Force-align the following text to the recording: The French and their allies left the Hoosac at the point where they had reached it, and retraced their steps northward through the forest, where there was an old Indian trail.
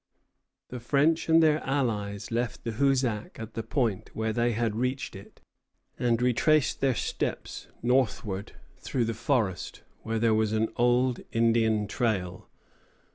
The 0.69 0.79
French 0.79 1.29
and 1.29 1.43
their 1.43 1.59
allies 1.63 2.31
left 2.31 2.63
the 2.63 2.71
Hoosac 2.71 3.37
at 3.37 3.53
the 3.53 3.61
point 3.61 4.15
where 4.15 4.33
they 4.33 4.53
had 4.53 4.75
reached 4.75 5.15
it, 5.15 5.41
and 5.99 6.19
retraced 6.19 6.81
their 6.81 6.95
steps 6.95 7.67
northward 7.83 8.53
through 8.77 9.05
the 9.05 9.13
forest, 9.13 9.83
where 10.01 10.17
there 10.17 10.33
was 10.33 10.53
an 10.53 10.69
old 10.75 11.19
Indian 11.31 11.85
trail. 11.87 12.49